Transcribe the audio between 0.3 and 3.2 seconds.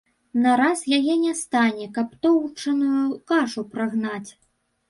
На раз яе не стане, каб тоўчаную